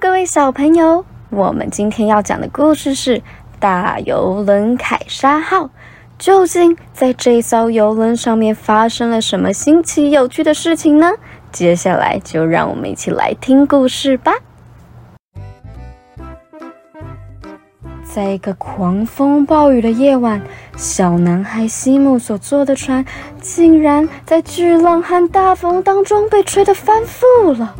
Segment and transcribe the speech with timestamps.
[0.00, 3.20] 各位小朋友，我们今天要讲的故事是
[3.58, 5.68] 大游轮凯撒号。
[6.16, 11.10] 究竟在这艘游轮上面发生了什么新奇有趣的事情呢？
[11.50, 14.32] 接下来就让我们一起来听故事吧。
[18.04, 20.40] 在一个狂风暴雨的夜晚，
[20.76, 23.04] 小男孩西姆所坐的船
[23.40, 27.74] 竟然在巨浪和大风当中被吹得翻覆了。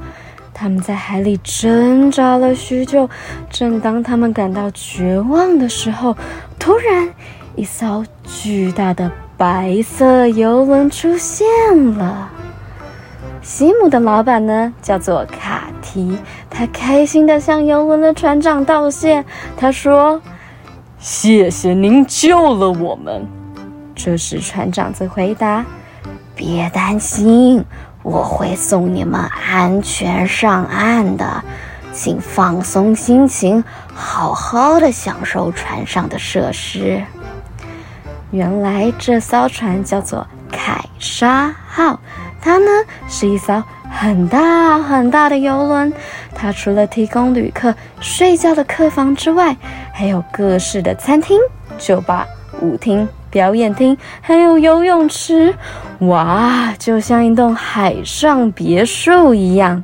[0.60, 3.08] 他们在海里挣扎了许久，
[3.48, 6.16] 正当他们感到绝望的时候，
[6.58, 7.08] 突然，
[7.54, 11.46] 一艘巨大的白色游轮出现
[11.94, 12.28] 了。
[13.40, 16.18] 西姆的老板呢，叫做卡提。
[16.50, 19.24] 他开心地向游轮的船长道谢。
[19.56, 20.20] 他说
[20.98, 23.24] ：“谢谢您救了我们。”
[23.94, 25.64] 这时，船长则回答
[26.34, 27.64] ：“别担心，
[28.08, 31.44] 我会送你们安全上岸的，
[31.92, 33.62] 请放松心情，
[33.94, 37.04] 好好的享受船上的设施。”
[38.32, 42.00] 原来，这艘船叫做凯莎号。
[42.40, 42.70] 它呢
[43.08, 45.92] 是一艘很大很大的游轮，
[46.34, 49.54] 它除了提供旅客睡觉的客房之外，
[49.92, 51.38] 还有各式的餐厅、
[51.76, 52.26] 酒吧、
[52.62, 55.54] 舞厅、表演厅，还有游泳池。
[56.00, 59.82] 哇，就像一栋海上别墅一样。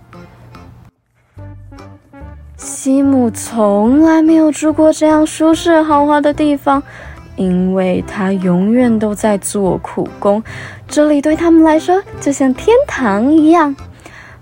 [2.56, 6.83] 西姆从来没有住过这样舒适豪华的地方。
[7.37, 10.41] 因为他永远都在做苦工，
[10.87, 13.75] 这里对他们来说就像天堂一样。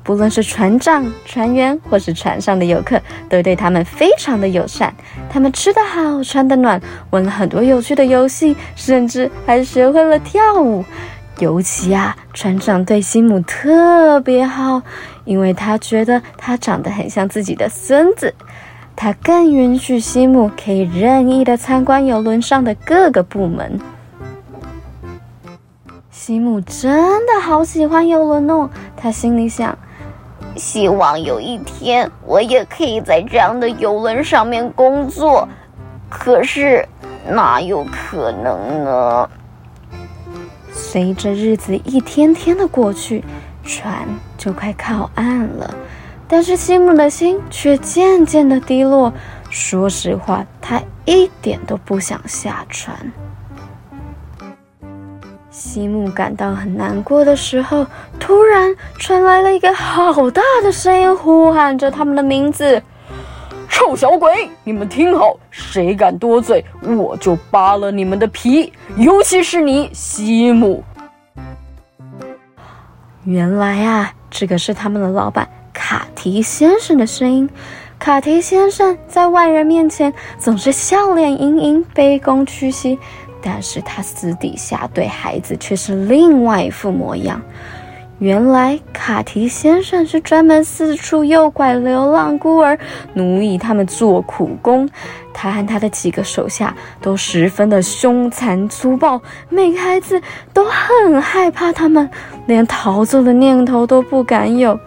[0.05, 4.93] 不论是船长、船员，或是船上的游客，都对他们非常的友善。
[5.31, 10.85] 他们吃得好，穿得暖，玩了很多有趣的游戏，甚至还学会了跳舞。
[11.39, 14.83] 尤其啊，船长对西姆特别好，
[15.25, 18.35] 因为他觉得他长得很像自己的孙子。
[18.95, 23.81] 他更允许西姆可以任意的参观游轮上的各个部门。
[26.11, 26.93] 西姆真
[27.27, 29.77] 的好喜欢游轮哦，他心里想：
[30.57, 35.49] 希望有一天我也可以在这样的游轮上面工作。
[36.09, 36.87] 可是
[37.27, 39.31] 哪有可能呢？
[40.73, 43.25] 随着日子一天天的过去，
[43.65, 45.75] 船就快靠岸了。
[46.29, 49.13] 但是西姆的心却渐渐的低落。
[49.51, 52.97] 说实话，他一点都不想下船。
[55.53, 57.87] 西姆感到很难过的时候，
[58.19, 62.83] 突然传来了一个好大的声音，呼喊着他们的名字
[63.69, 70.83] ：“臭小鬼，你们听好，谁敢多嘴，我就扒了你们的皮，尤其是你，西姆。”
[73.25, 75.47] 原来啊，这个是他们的老板。
[75.75, 77.47] 卡提先生的声音。
[77.99, 82.99] 卡提先生在外人面前总是笑脸盈盈、卑躬屈膝，
[83.43, 87.43] 但是他私底下对孩子却是另外一副模样。
[88.19, 92.79] 原来，卡提先生是专门四处诱拐流浪孤儿，
[93.15, 94.89] 奴役他们做苦工。
[95.35, 102.09] 他和他的几个手下都十分的凶残粗暴，每个孩子都很害怕他们，
[102.47, 104.79] 连逃走的念头都不敢有。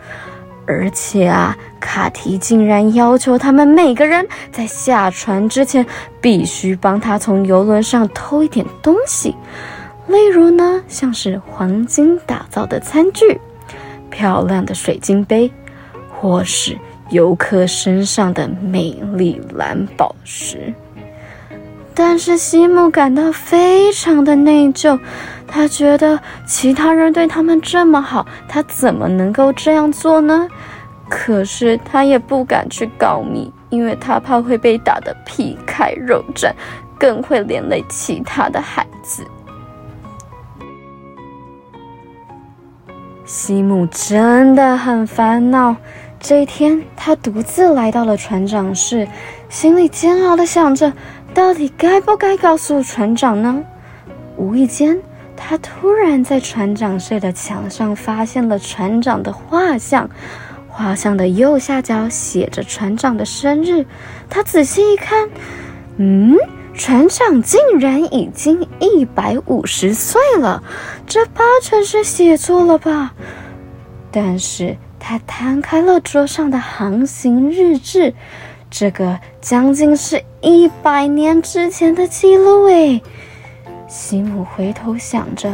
[0.68, 5.86] 而且啊，卡提竟然要求他们每个人在下船之前
[6.20, 9.36] 必须帮他从游轮上偷一点东西，
[10.08, 13.40] 例如呢，像是黄金打造的餐具、
[14.10, 15.52] 漂亮的水晶杯，
[16.10, 16.78] 或是
[17.10, 20.74] 游客身上的美丽蓝宝石。
[21.94, 25.00] 但是西姆感到非常的内疚，
[25.56, 30.50] 他觉得其他人对他们这么好，他怎么能够这样做呢？
[31.08, 36.52] 可是他也不敢去告密，因为他怕会被打得皮开肉绽，
[37.00, 39.26] 更会连累其他的孩子。
[43.24, 45.74] 西姆真的很烦恼。
[46.20, 49.08] 这一天，他独自来到了船长室，
[49.48, 50.92] 心里煎熬的想着，
[51.34, 53.64] 到底该不该告诉船长呢？
[54.36, 55.00] 无意间，
[55.36, 60.10] 他突然在船长睡的墙上发现了船长的画像，
[60.68, 63.86] 画像的右下角写着船长的生日。
[64.30, 65.30] 他仔细一看，
[65.98, 66.36] 嗯，
[66.74, 70.64] 船长竟然已经一百五十岁了，
[71.06, 73.14] 这八成是写错了吧？
[74.12, 74.76] 但是。
[75.08, 78.12] 他摊开了桌上的航行日志，
[78.72, 83.04] 这个将近是一百年之前的记录诶。
[83.88, 85.54] 西姆回头想着，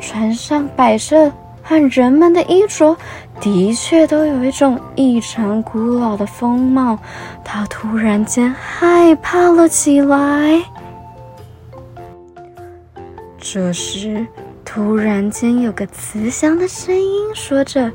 [0.00, 1.30] 船上摆设
[1.62, 2.96] 和人们的衣着
[3.40, 6.98] 的确都有一种异常古老的风貌。
[7.44, 10.62] 他突然间害怕了起来。
[13.38, 14.26] 这时，
[14.64, 17.90] 突然间有个慈祥的声音说着：“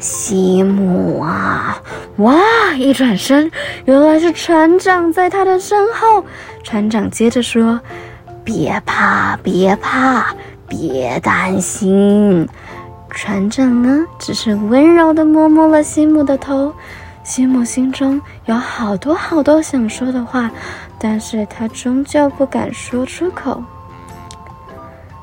[0.00, 1.80] 西姆啊！”
[2.18, 2.36] 哇！
[2.76, 3.50] 一转身，
[3.86, 6.24] 原来是船长在他的身后。
[6.62, 7.80] 船长接着说
[8.52, 10.34] ：“别怕，别怕，
[10.66, 12.48] 别担心。”
[13.08, 16.72] 船长呢，只是温柔的摸摸了西姆的头。
[17.22, 20.50] 西姆心中有好多好多想说的话，
[20.98, 23.62] 但是他终究不敢说出口。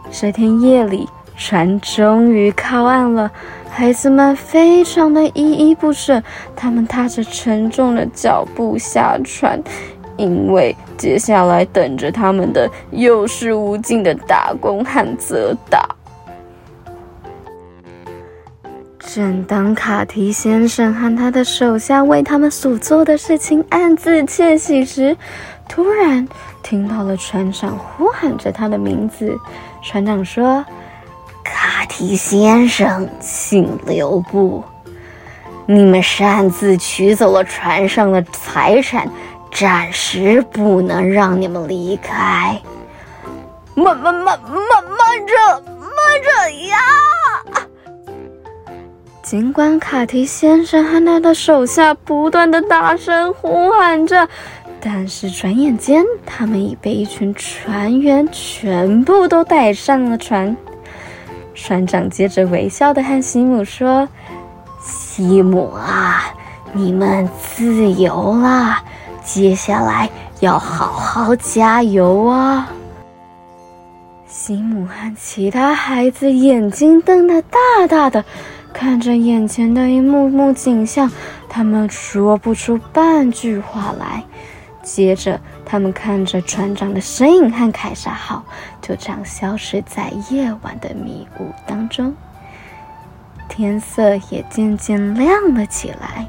[0.10, 3.30] 这天夜里，船终于靠岸了。
[3.70, 6.24] 孩子们非常的依依不舍，
[6.56, 9.62] 他们踏着沉重的脚步下船，
[10.16, 15.88] 因为接下来等着他们的又是无尽的打工和责打。
[19.00, 25.16] 正当卡提先生和他的手下为他们所做的事情暗自窃喜时，
[25.68, 26.28] 突然
[26.62, 29.36] 听到了船长呼喊着他的名字。
[29.82, 30.64] 船长说
[31.42, 34.62] ：“卡提先生，请留步！
[35.66, 39.10] 你们擅自取走了船上的财产，
[39.60, 42.62] 暂时不能让你们离开。
[43.74, 45.34] 慢慢慢慢慢着，
[45.80, 45.90] 慢
[46.24, 46.78] 着呀！”
[49.24, 54.28] 尽管卡提先生和他的手下不断的大声呼喊着。
[54.80, 60.56] 但是转眼间，他们已被一群船员全部都带上了船。
[61.56, 64.08] 船长接着微笑的和西姆说
[64.80, 66.32] ：“西姆啊，
[66.74, 68.78] 你们自由了，
[69.28, 70.10] 接下来
[70.40, 72.72] 要好好加油啊！”
[74.26, 77.60] 西姆和其他孩子眼睛瞪得大
[77.90, 78.24] 大的，
[78.72, 81.12] 看着眼前的一幕幕景象，
[81.50, 84.24] 他们说不出半句话来。
[84.84, 88.42] 接着，他们看着船长的身影和凯撒号，
[88.82, 92.16] 就这样消失在夜晚的迷雾当中。
[93.50, 96.26] 天色也渐渐亮了起来。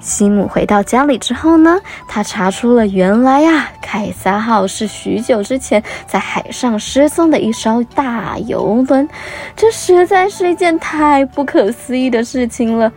[0.00, 9.06] 西姆回到家里之后呢，他查出了原来呀，凯撒号是许久之前在海上失踪的一艘大游轮。
[9.54, 12.90] 这实在是一件太不可思议的事情了。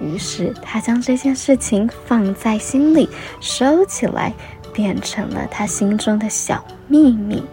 [0.00, 3.08] 于是他将这件事情放在心里，
[3.40, 4.32] 收起来，
[4.72, 7.44] 变成了他心中的小秘密。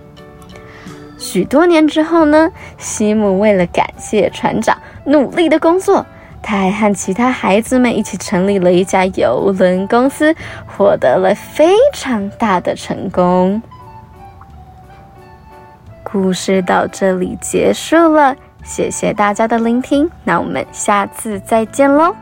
[1.20, 6.06] 许多年之后呢，西姆为了感谢船长努力的工作，
[6.48, 10.34] 他还和其他孩子们一起成立了一家游轮公司，
[10.66, 13.62] 获得了非常大的成功。
[16.04, 18.34] 故事到这里结束了，
[18.64, 22.16] 谢谢大家的聆听，那我们下次再见喽。